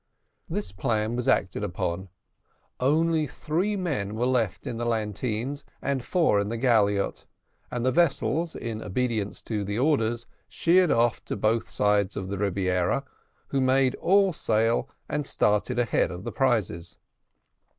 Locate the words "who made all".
13.49-14.33